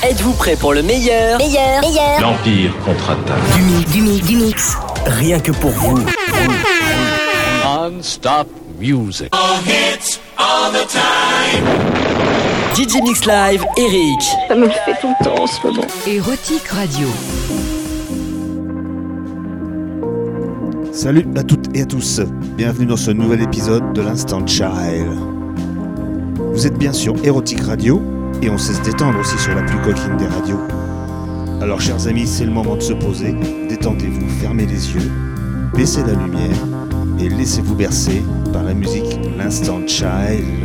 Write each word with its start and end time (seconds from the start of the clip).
Êtes-vous 0.00 0.32
prêt 0.34 0.54
pour 0.54 0.74
le 0.74 0.82
meilleur 0.82 1.38
Meilleur, 1.38 1.80
meilleur. 1.80 2.20
L'Empire 2.20 2.72
contre-attaque. 2.84 3.56
Du 3.56 3.62
mix, 3.62 3.90
du 3.90 4.02
mix, 4.02 4.26
du 4.26 4.36
mix. 4.36 4.76
Rien 5.06 5.40
que 5.40 5.50
pour 5.50 5.70
vous. 5.72 5.98
Non-stop 7.64 8.46
music. 8.78 9.28
All 9.32 9.58
hits, 9.66 10.20
all 10.36 10.70
the 10.72 10.86
time. 10.86 11.64
DJ 12.76 13.02
Mix 13.02 13.26
Live, 13.26 13.64
Eric. 13.76 14.22
Ça 14.46 14.54
me 14.54 14.68
fait 14.68 14.94
tout 15.00 15.12
le 15.18 15.24
temps 15.24 15.42
en 15.42 15.46
ce 15.48 15.66
moment. 15.66 15.82
Érotique 16.06 16.68
Radio. 16.68 17.08
Salut 20.92 21.26
à 21.36 21.42
toutes 21.42 21.76
et 21.76 21.82
à 21.82 21.86
tous. 21.86 22.20
Bienvenue 22.56 22.86
dans 22.86 22.96
ce 22.96 23.10
nouvel 23.10 23.42
épisode 23.42 23.92
de 23.94 24.02
l'Instant 24.02 24.46
Child. 24.46 25.08
Vous 26.52 26.66
êtes 26.68 26.78
bien 26.78 26.92
sur 26.92 27.14
Érotique 27.24 27.62
Radio 27.62 28.00
et 28.40 28.50
on 28.50 28.58
sait 28.58 28.74
se 28.74 28.82
détendre 28.82 29.18
aussi 29.18 29.38
sur 29.38 29.54
la 29.54 29.62
plus 29.62 29.78
coquine 29.80 30.16
des 30.16 30.26
radios. 30.26 30.60
Alors 31.60 31.80
chers 31.80 32.06
amis, 32.06 32.26
c'est 32.26 32.44
le 32.44 32.52
moment 32.52 32.76
de 32.76 32.82
se 32.82 32.92
poser, 32.92 33.34
détendez-vous, 33.68 34.28
fermez 34.40 34.64
les 34.64 34.94
yeux, 34.94 35.10
baissez 35.74 36.02
la 36.02 36.12
lumière 36.12 36.56
et 37.18 37.28
laissez-vous 37.28 37.74
bercer 37.74 38.22
par 38.52 38.62
la 38.62 38.74
musique 38.74 39.18
L'Instant 39.36 39.80
Child. 39.86 40.64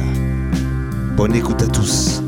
Bonne 1.17 1.35
écoute 1.35 1.61
à 1.63 1.67
tous. 1.67 2.22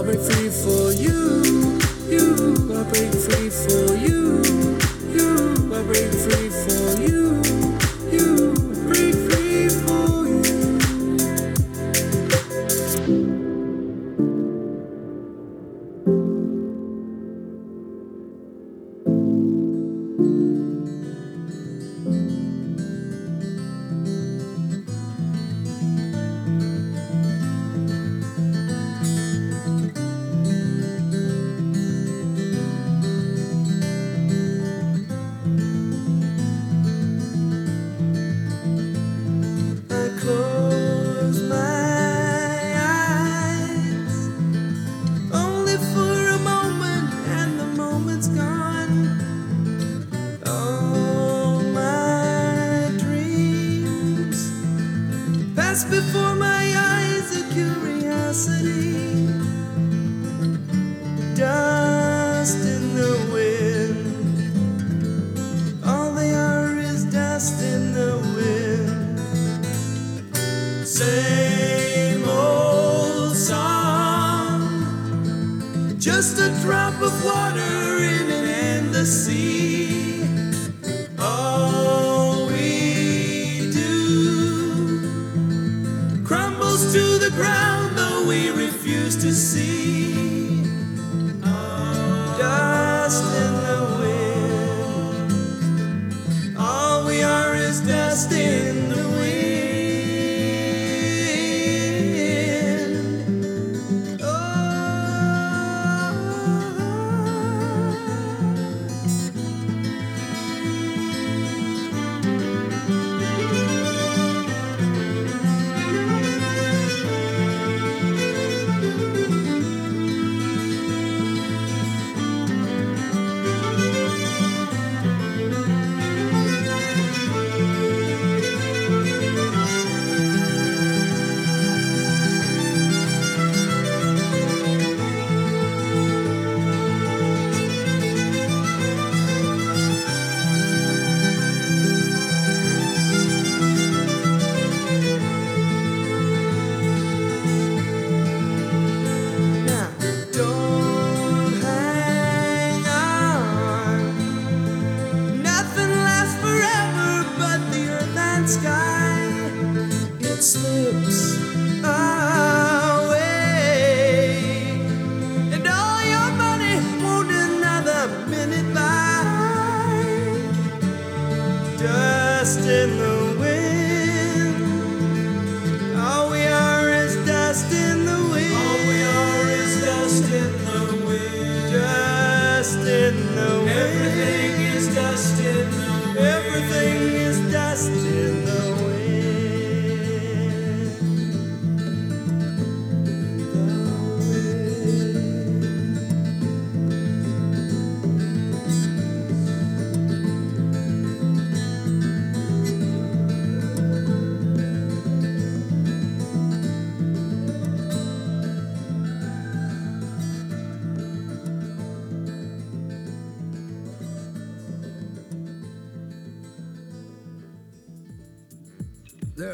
I 0.00 0.02
break 0.02 0.20
free 0.20 0.48
for 0.48 0.92
you. 0.92 1.78
You, 2.08 2.54
I 2.74 2.82
break 2.84 3.12
free 3.12 3.50
for 3.50 3.94
you. 3.96 4.40
You, 5.12 5.74
I 5.74 5.82
break 5.82 6.10
free 6.10 6.48
for. 6.48 6.79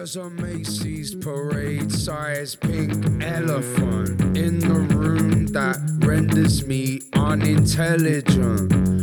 There's 0.06 0.14
a 0.14 0.30
Macy's 0.30 1.16
parade 1.16 1.90
size 1.90 2.54
pink 2.54 3.24
elephant 3.24 4.36
in 4.36 4.60
the 4.60 4.94
room 4.94 5.48
that 5.48 5.78
renders 5.98 6.64
me 6.64 7.00
unintelligent 7.14 8.95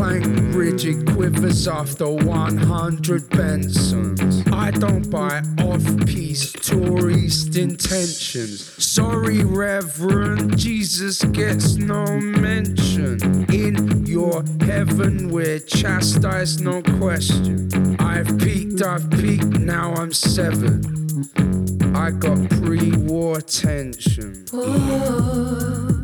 plank 0.00 0.24
rigid 0.54 1.06
quivers 1.12 1.68
off 1.68 1.96
the 1.96 2.08
100 2.08 3.28
Bensons. 3.28 4.50
I 4.50 4.70
don't 4.70 5.10
buy 5.10 5.42
off 5.62 5.84
piece 6.06 6.52
tourist 6.52 7.54
intentions. 7.54 8.62
Sorry, 8.82 9.44
Reverend, 9.44 10.56
Jesus 10.56 11.22
gets 11.24 11.74
no 11.74 12.06
mention. 12.18 13.44
In 13.52 14.06
your 14.06 14.42
heaven, 14.62 15.28
we're 15.28 15.58
chastised, 15.58 16.64
no 16.64 16.80
question. 16.98 17.68
I've 18.00 18.38
peaked, 18.38 18.80
I've 18.82 19.10
peaked, 19.10 19.60
now 19.60 19.92
I'm 19.92 20.14
seven. 20.14 20.80
I 21.94 22.10
got 22.12 22.38
pre 22.62 22.92
war 22.96 23.42
tension. 23.42 24.46
Ooh, 24.54 26.02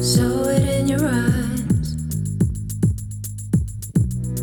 saw 0.00 0.48
it 0.48 0.66
in 0.66 0.88
your 0.88 1.06
eyes. 1.06 1.39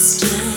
just 0.00 0.49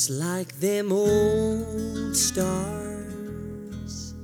just 0.00 0.18
like 0.18 0.58
them 0.60 0.92
old 0.92 2.16
stars, 2.16 4.14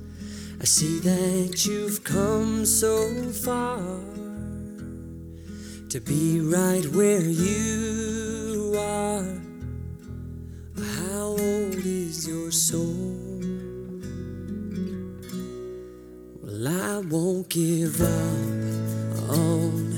I 0.59 0.65
see 0.65 0.97
that 1.01 1.67
you've 1.67 2.03
come 2.03 2.65
so 2.65 3.11
far 3.31 3.77
to 5.89 5.99
be 6.01 6.41
right 6.41 6.83
where 6.95 7.21
you 7.21 8.73
are. 8.75 9.39
How 10.95 11.25
old 11.37 11.85
is 11.85 12.27
your 12.27 12.49
soul? 12.49 13.39
Well, 16.41 16.67
I 16.67 16.97
won't 17.07 17.49
give 17.49 18.01
up 18.01 19.29
on 19.29 19.93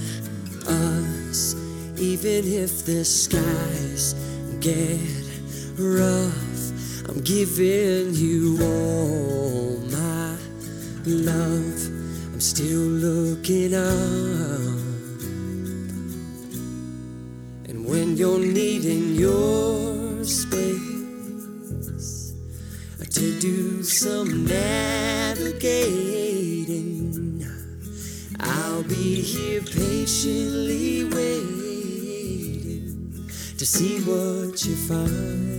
us, 0.67 1.55
even 1.97 2.43
if 2.63 2.85
the 2.85 3.05
skies 3.05 4.13
get 4.59 5.18
rough, 5.79 7.07
I'm 7.07 7.21
giving 7.21 8.13
you 8.13 8.57
all 8.61 9.77
my 9.89 10.35
love. 11.05 11.87
I'm 12.33 12.41
still 12.41 12.79
looking 12.79 13.73
up. 13.73 13.89
And 17.69 17.85
when 17.85 18.17
you're 18.17 18.39
needing 18.39 19.15
your 19.15 20.23
space 20.25 20.79
to 23.09 23.39
do 23.39 23.81
some 23.83 24.45
navigating, 24.45 25.49
I'll 28.39 28.83
be 28.83 29.21
here 29.21 29.61
patiently 29.61 31.05
waiting 31.05 31.69
to 33.57 33.65
see 33.65 33.99
what 34.01 34.63
you 34.65 34.75
find. 34.75 35.58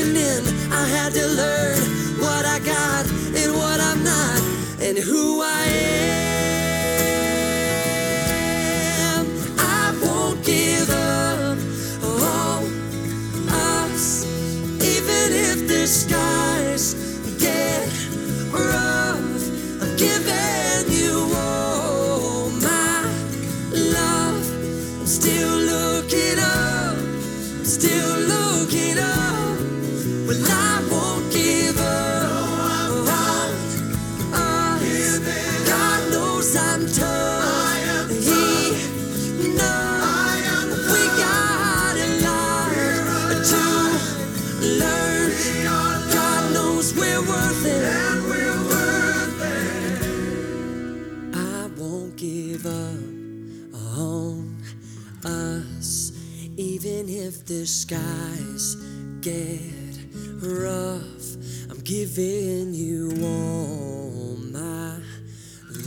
caving 0.00 0.16
in. 0.16 0.72
I 0.72 0.86
had 0.86 1.12
to 1.12 1.26
learn 1.26 1.78
what 2.20 2.44
I 2.44 2.58
got 2.60 3.06
and 3.36 3.54
what 3.54 3.80
I'm 3.80 4.02
not, 4.04 4.40
and 4.80 4.98
who 4.98 5.40
I 5.42 5.64
am. 5.64 6.19
The 57.50 57.66
skies 57.66 58.76
get 59.20 59.60
rough. 60.40 61.34
I'm 61.68 61.80
giving 61.80 62.72
you 62.72 63.10
all 63.24 64.36
my 64.52 64.94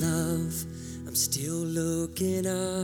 love. 0.02 0.54
I'm 1.08 1.15
still 1.15 1.63
looking 1.63 2.47
up. 2.47 2.83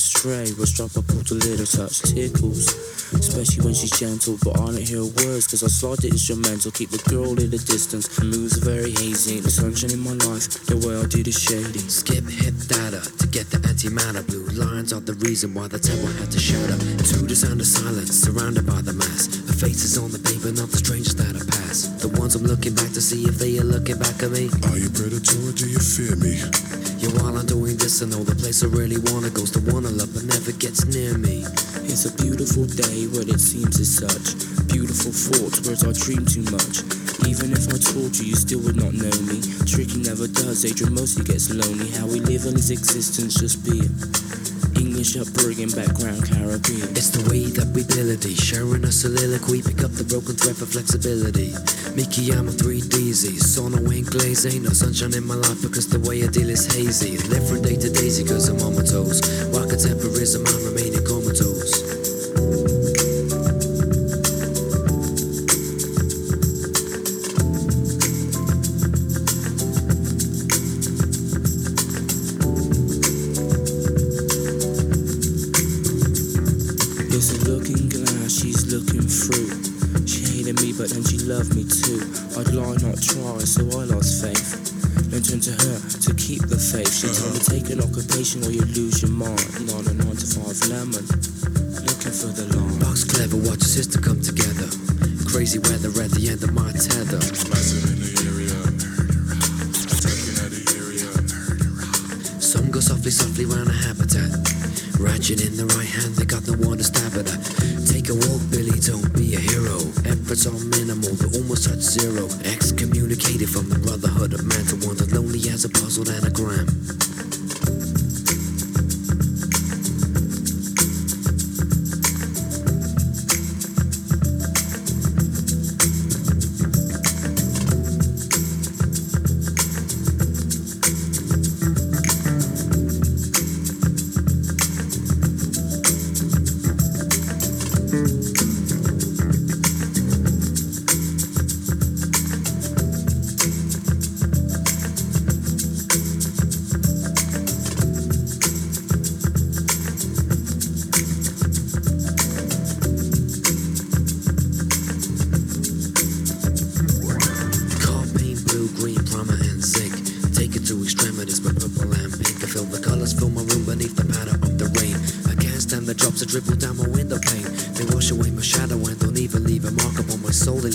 Spliff 0.00 0.24
in 0.24 0.46
the 0.46 0.48
ashtray, 0.48 0.52
was 0.58 0.72
drop 0.72 0.96
a 0.96 1.02
pulled 1.02 1.30
a 1.30 1.34
little 1.34 1.66
touch 1.66 2.00
tickles. 2.02 2.72
Especially 3.12 3.64
when 3.64 3.74
she's 3.74 3.90
gentle, 3.90 4.38
but 4.42 4.56
I 4.60 4.66
don't 4.72 4.80
hear 4.80 5.02
words, 5.02 5.46
cause 5.50 5.62
I 5.64 5.68
slide 5.68 5.98
the 5.98 6.08
instrumental, 6.08 6.70
keep 6.70 6.90
the 6.90 7.02
girl 7.10 7.36
in 7.36 7.50
the 7.50 7.58
distance. 7.58 8.06
Moves 8.22 8.56
are 8.56 8.64
very 8.64 8.92
hazy, 8.92 9.40
the 9.40 9.50
sunshine 9.50 9.90
in 9.90 10.00
my 10.00 10.14
life, 10.30 10.48
the 10.66 10.78
way 10.86 10.96
I 10.96 11.04
do 11.06 11.22
the 11.22 11.32
shady. 11.32 11.82
Skip 11.90 12.24
hip 12.24 12.54
data 12.70 13.02
to 13.02 13.26
get 13.28 13.50
the 13.50 13.58
antimatter. 13.58 14.24
Blue 14.26 14.46
lines 14.56 14.92
are 14.92 15.00
the 15.00 15.14
reason 15.26 15.52
why 15.54 15.66
the 15.68 15.78
temple 15.78 16.08
had 16.22 16.30
to 16.30 16.38
shatter. 16.38 16.78
To 16.78 17.26
the 17.26 17.34
sound 17.36 17.60
of 17.60 17.66
silence, 17.66 18.14
surrounded 18.14 18.66
by 18.66 18.80
the 18.80 18.94
mass. 18.94 19.26
The 19.26 19.52
faces 19.52 19.98
on 19.98 20.12
the 20.14 20.22
paper, 20.22 20.54
not 20.54 20.70
the 20.70 20.78
strangers 20.78 21.16
that 21.16 21.34
I 21.34 21.44
pass. 21.44 21.90
The 22.00 22.08
ones 22.14 22.36
I'm 22.36 22.46
looking 22.46 22.74
back 22.74 22.94
to 22.94 23.02
see 23.02 23.26
if 23.26 23.36
they 23.36 23.58
are 23.58 23.66
looking 23.66 23.98
back 23.98 24.22
at 24.22 24.30
me. 24.30 24.48
Are 24.70 24.78
you 24.78 24.88
predator 24.88 25.36
or 25.44 25.52
do 25.52 25.66
you 25.68 25.82
fear 25.82 26.14
me? 26.16 26.79
While 27.00 27.38
I'm 27.38 27.46
doing 27.46 27.76
this, 27.76 28.02
I 28.02 28.06
know 28.06 28.22
the 28.24 28.36
place 28.36 28.62
I 28.62 28.68
really 28.68 29.00
wanna 29.08 29.30
goes 29.30 29.50
to 29.52 29.60
wanna 29.72 29.88
love, 29.88 30.12
but 30.12 30.24
never 30.24 30.52
gets 30.52 30.84
near 30.84 31.16
me. 31.16 31.48
It's 31.88 32.04
a 32.04 32.12
beautiful 32.12 32.68
day 32.68 33.08
when 33.08 33.28
it 33.32 33.40
seems 33.40 33.80
as 33.80 33.88
such. 33.88 34.36
Beautiful 34.68 35.08
thoughts, 35.08 35.64
whereas 35.64 35.80
I 35.80 35.96
dream 35.96 36.28
too 36.28 36.44
much. 36.52 36.84
Even 37.24 37.56
if 37.56 37.72
I 37.72 37.80
told 37.80 38.12
you, 38.20 38.28
you 38.28 38.36
still 38.36 38.60
would 38.68 38.76
not 38.76 38.92
know 38.92 39.16
me. 39.24 39.40
Tricky 39.64 40.04
never 40.04 40.28
does, 40.28 40.64
Adrian 40.68 40.92
mostly 40.92 41.24
gets 41.24 41.48
lonely. 41.48 41.88
How 41.96 42.04
we 42.06 42.20
live 42.20 42.44
in 42.44 42.54
his 42.54 42.70
existence, 42.70 43.34
just 43.34 43.64
being. 43.64 43.88
English 45.00 45.16
upbringing, 45.16 45.70
background 45.70 46.20
Caribbean. 46.28 46.92
It's 46.92 47.08
the 47.08 47.24
way 47.32 47.48
that 47.56 47.72
we 47.72 47.88
melody, 47.96 48.34
sharing 48.34 48.84
a 48.84 48.92
soliloquy, 48.92 49.62
pick 49.62 49.80
up 49.82 49.92
the 49.96 50.04
broken 50.04 50.36
thread 50.36 50.60
for 50.60 50.66
flexibility. 50.66 51.56
Mickey, 51.96 52.36
I'm 52.36 52.48
a 52.48 52.52
3DZ, 52.52 53.40
sono 53.40 53.80
ain't 53.90 54.10
glaze, 54.10 54.44
ain't 54.44 54.64
no 54.64 54.76
sunshine 54.76 55.14
in 55.14 55.24
my 55.24 55.36
life 55.36 55.62
because 55.62 55.88
the 55.88 56.00
way 56.04 56.22
I 56.22 56.26
deal 56.26 56.50
is 56.50 56.68
hazy. 56.68 57.16
Live 57.32 57.48
from 57.48 57.62
day 57.62 57.80
to 57.80 57.88
daisy 57.88 58.28
cause 58.28 58.52
I'm 58.52 58.60
on 58.60 58.76
my 58.76 58.84
toes. 58.84 59.24
While 59.48 59.64
contemporism, 59.64 60.44
I'm 60.44 60.64
remaining 60.68 61.00
comatose. 61.08 62.09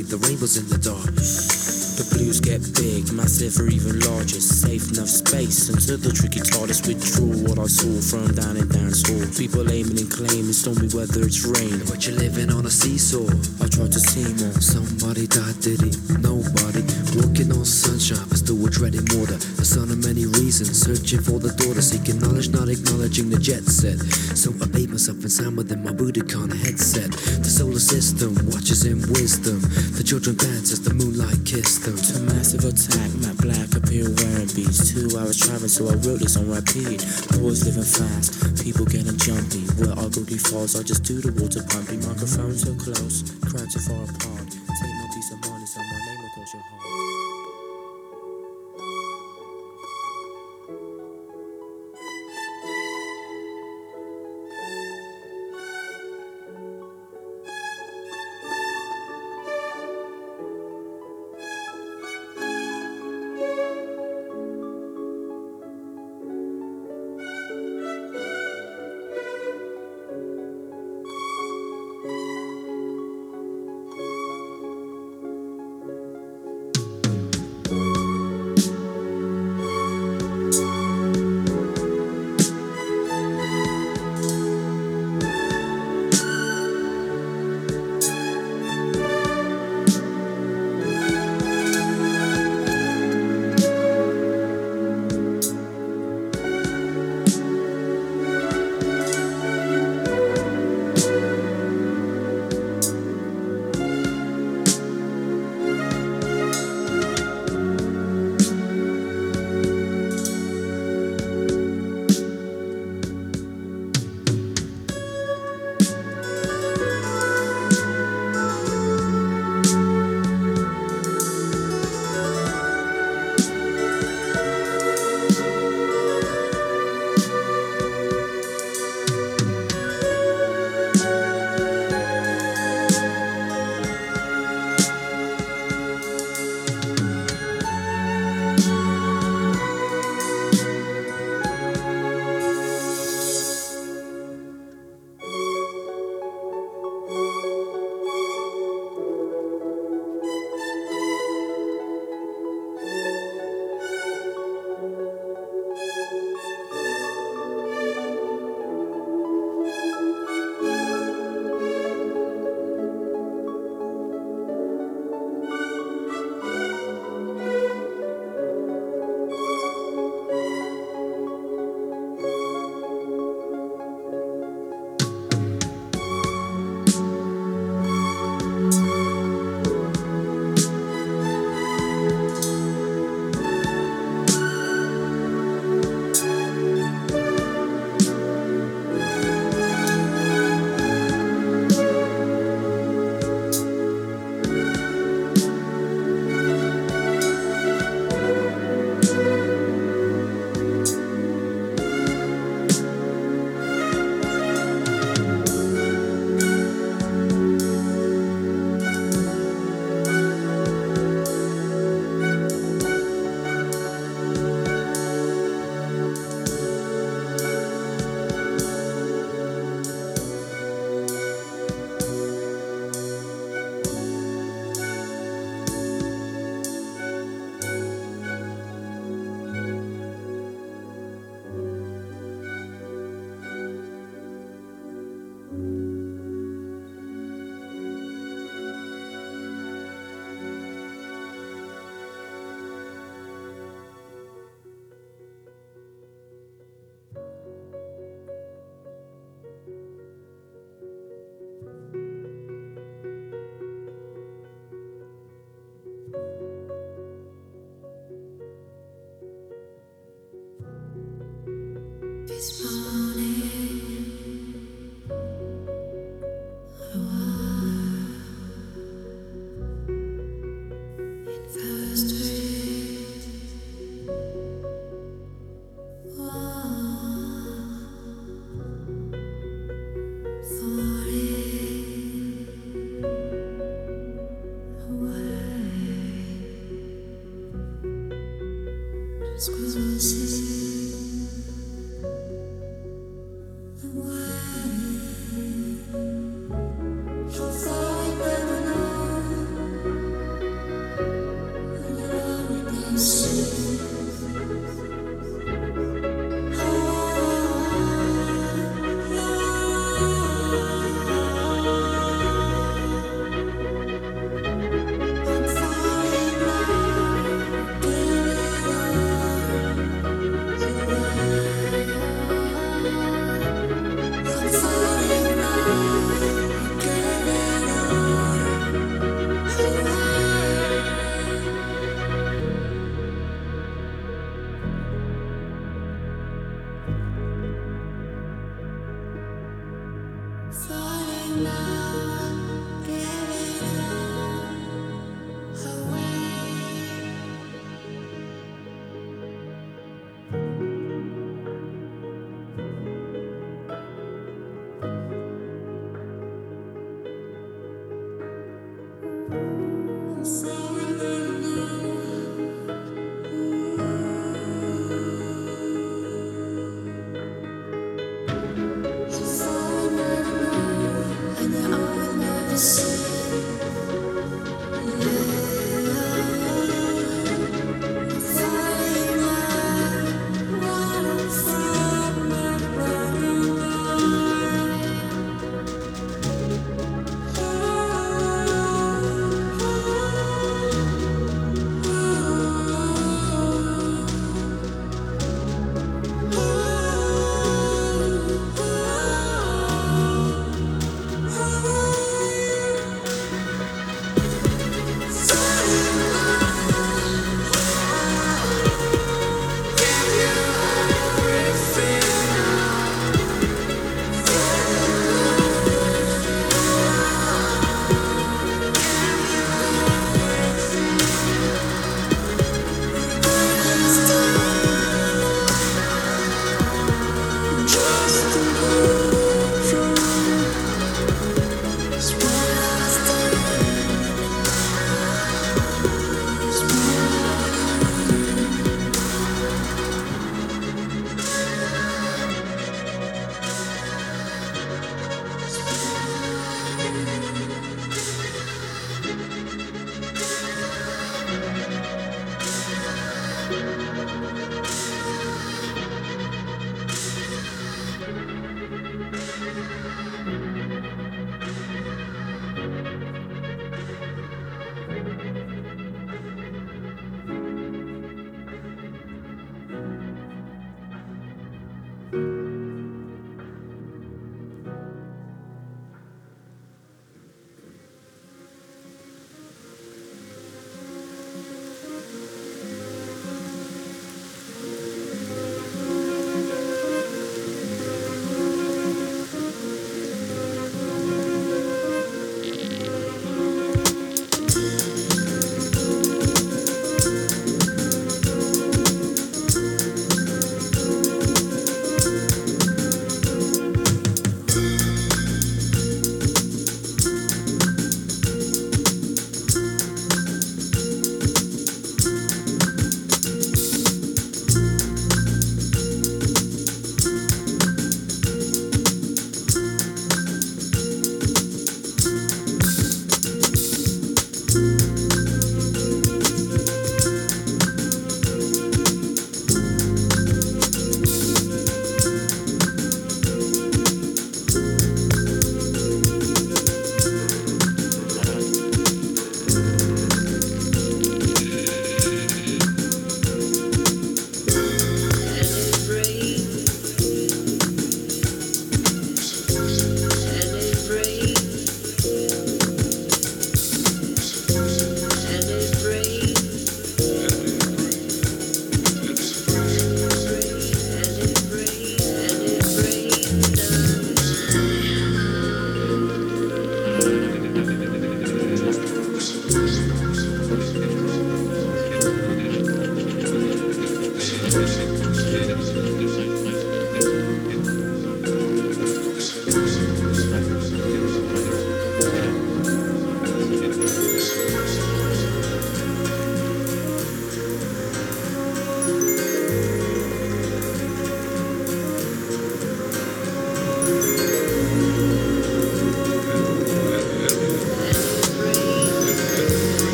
Leave 0.00 0.08
the 0.08 0.28
rainbows 0.28 0.56
in 0.56 0.66
the 0.72 0.80
dark. 0.80 1.12
The 1.12 2.08
blues 2.16 2.40
get 2.40 2.64
big, 2.72 3.12
massive 3.12 3.60
or 3.60 3.68
even 3.68 4.00
larger. 4.00 4.40
Safe 4.40 4.96
enough 4.96 5.12
space 5.12 5.68
until 5.68 5.98
the 5.98 6.08
tricky 6.08 6.40
TARDIS 6.40 6.88
withdraw 6.88 7.28
what 7.44 7.58
I 7.60 7.68
saw 7.68 7.92
from 8.00 8.32
down 8.32 8.56
in 8.56 8.68
dance 8.68 9.04
hall. 9.04 9.20
People 9.36 9.68
aiming 9.68 10.00
and 10.00 10.10
claiming 10.10 10.56
stormy 10.56 10.88
weather, 10.96 11.28
it's 11.28 11.44
rain. 11.44 11.84
But 11.84 12.08
you're 12.08 12.16
living 12.16 12.48
on 12.48 12.64
a 12.64 12.72
seesaw. 12.72 13.28
I 13.60 13.68
tried 13.68 13.92
to 13.92 14.00
see 14.00 14.24
more. 14.40 14.56
Somebody 14.56 15.26
died, 15.26 15.60
did 15.60 15.84
he? 15.84 15.92
Nobody. 16.16 16.89
Walking 17.10 17.50
on 17.50 17.66
sunshine, 17.66 18.22
but 18.30 18.38
still 18.38 18.54
we're 18.54 18.70
treading 18.70 19.02
water. 19.18 19.34
The 19.34 19.66
son 19.66 19.90
of 19.90 19.98
many 19.98 20.30
reasons, 20.30 20.78
searching 20.78 21.18
for 21.18 21.42
the 21.42 21.50
daughter, 21.58 21.82
seeking 21.82 22.22
knowledge, 22.22 22.54
not 22.54 22.70
acknowledging 22.70 23.34
the 23.34 23.38
jet 23.38 23.66
set. 23.66 23.98
So 24.38 24.54
I 24.62 24.70
bathe 24.70 24.94
myself 24.94 25.18
in 25.26 25.30
sound 25.30 25.58
within 25.58 25.82
my 25.82 25.90
Budokan 25.90 26.54
headset. 26.54 27.10
The 27.10 27.50
solar 27.50 27.82
system 27.82 28.38
watches 28.46 28.86
in 28.86 29.02
wisdom. 29.10 29.58
The 29.98 30.06
children 30.06 30.38
dance 30.38 30.70
as 30.70 30.86
the 30.86 30.94
moonlight 30.94 31.42
kissed 31.42 31.82
them. 31.82 31.98
To 31.98 32.14
massive 32.30 32.62
attack, 32.62 33.10
Matt 33.18 33.42
Black 33.42 33.74
appear 33.74 34.06
wearing 34.06 34.50
beats. 34.54 34.94
Two 34.94 35.10
hours 35.18 35.34
traveling, 35.34 35.66
so 35.66 35.90
I 35.90 35.98
wrote 36.06 36.22
this 36.22 36.38
on 36.38 36.46
repeat. 36.46 37.02
Boys 37.34 37.66
living 37.66 37.90
fast, 37.90 38.38
people 38.62 38.86
getting 38.86 39.18
jumpy. 39.18 39.66
Where 39.82 39.98
ugly 39.98 40.38
falls, 40.38 40.78
I 40.78 40.86
just 40.86 41.02
do 41.02 41.18
the 41.18 41.34
water 41.42 41.66
pumping. 41.74 42.06
Microphone 42.06 42.54
so 42.54 42.70
close, 42.78 43.26
crowds 43.50 43.74
so 43.74 43.82
far 43.82 44.06
apart. 44.06 44.49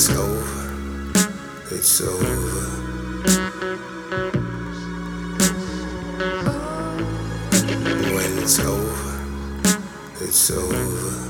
It's 0.00 0.10
over, 0.10 1.74
it's 1.74 2.00
over. 2.02 2.66
When 8.14 8.38
it's 8.38 8.60
over, 8.60 9.24
it's 10.20 10.50
over. 10.52 11.27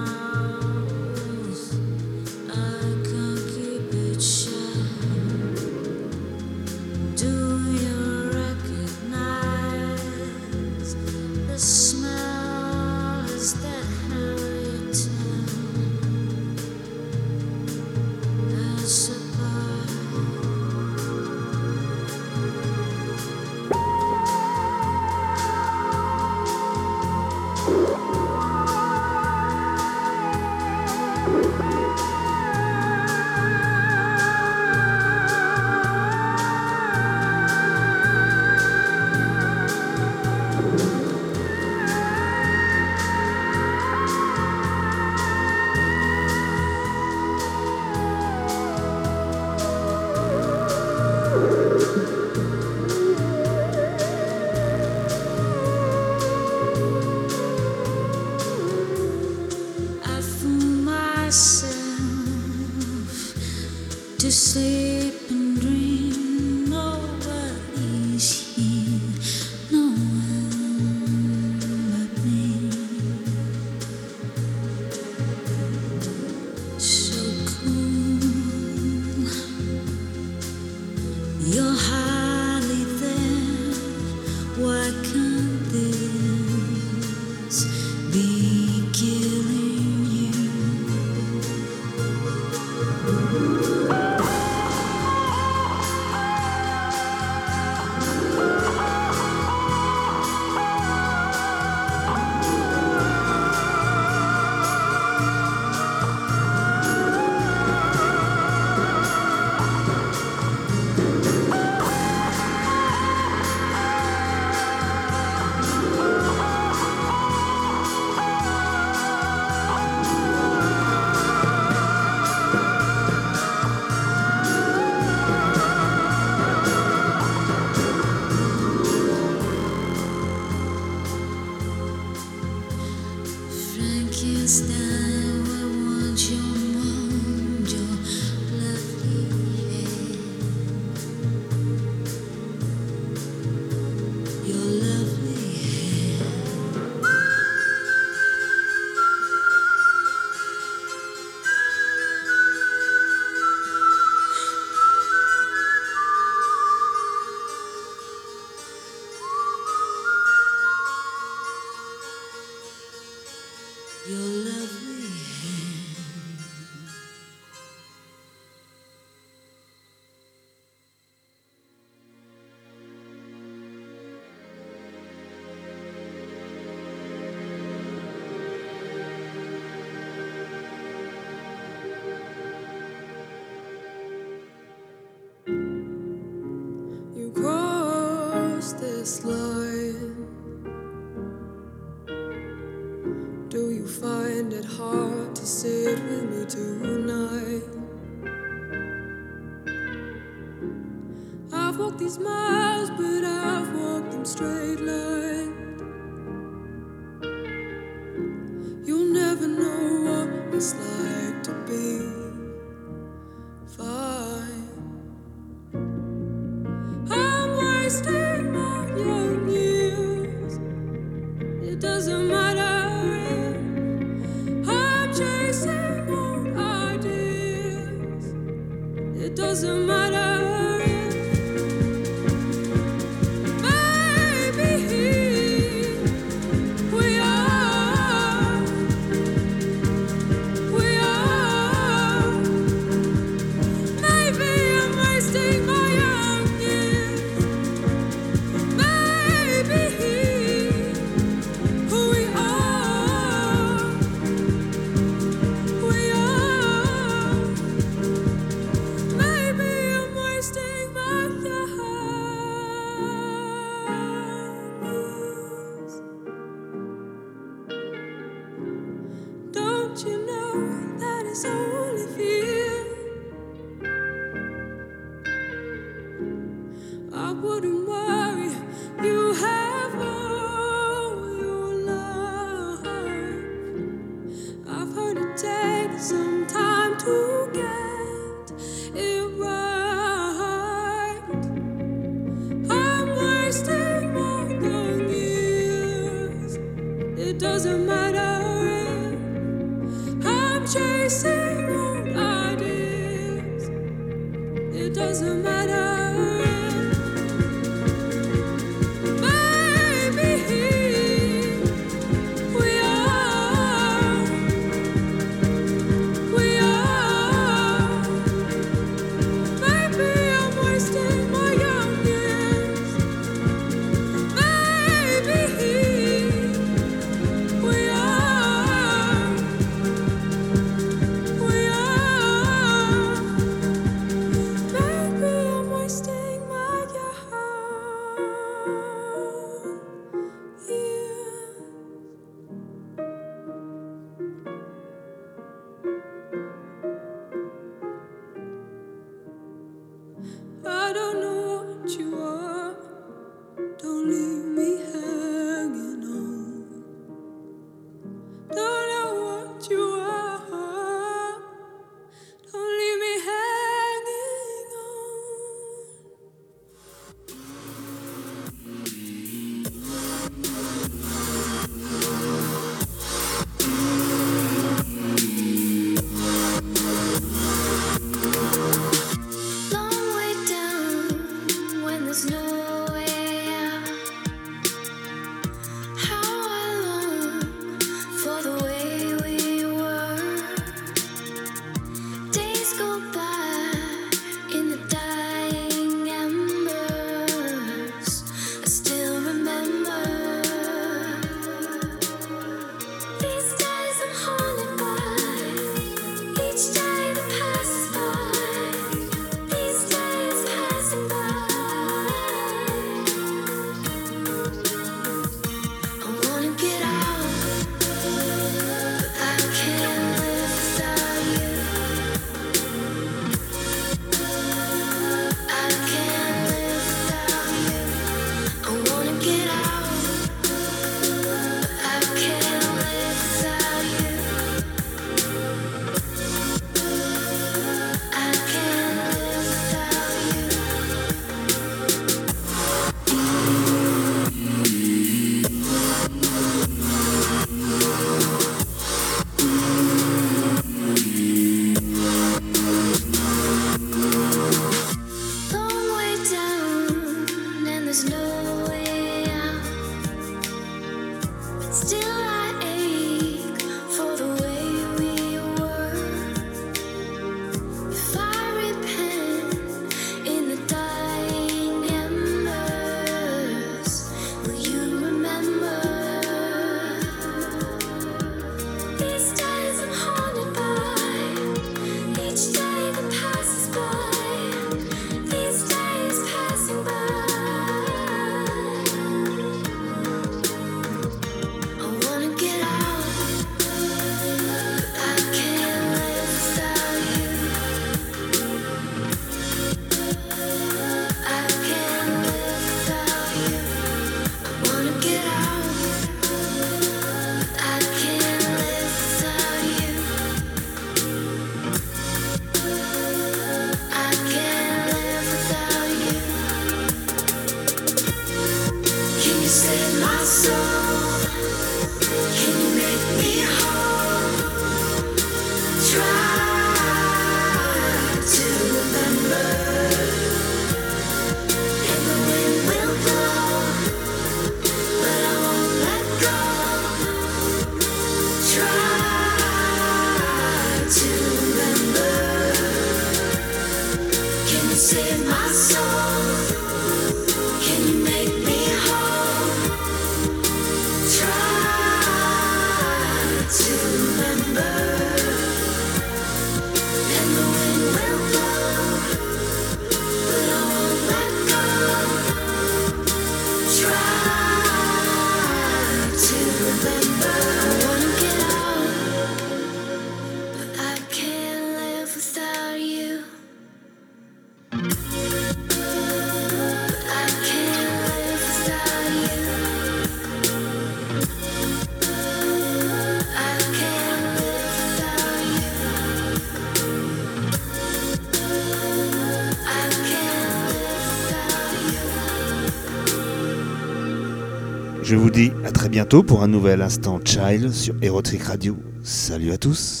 bientôt 595.91 596.23
pour 596.23 596.41
un 596.41 596.47
nouvel 596.47 596.81
instant 596.81 597.19
Child 597.23 597.73
sur 597.73 597.93
Erotric 598.01 598.43
Radio. 598.43 598.77
Salut 599.03 599.51
à 599.51 599.57
tous. 599.57 600.00